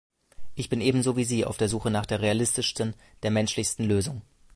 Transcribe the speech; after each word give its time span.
Ich 0.55 0.67
bin 0.69 0.81
ebenso 0.81 1.15
wie 1.15 1.25
Sie 1.25 1.45
auf 1.45 1.57
der 1.57 1.69
Suche 1.69 1.91
nach 1.91 2.07
der 2.07 2.21
realistischsten, 2.21 2.95
der 3.21 3.29
menschlichsten 3.29 3.85
Lösung. 3.85 4.23